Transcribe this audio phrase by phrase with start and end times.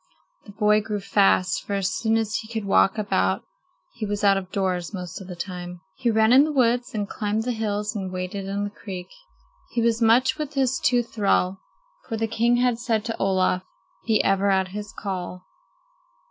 [0.47, 3.43] The boy grew fast, for as soon as he could walk about
[3.93, 5.79] he was out of doors most of the time.
[5.95, 9.09] He ran in the woods and climbed the hills and waded in the creek.
[9.73, 11.59] He was much with his tooth thrall,
[12.09, 13.61] for the king had said to Olaf:
[14.07, 15.43] "Be ever at his call."